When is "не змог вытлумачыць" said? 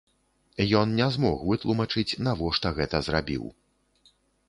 0.99-2.07